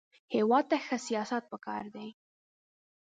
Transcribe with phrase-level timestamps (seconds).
[0.35, 2.09] هېواد ته ښه سیاست پکار دی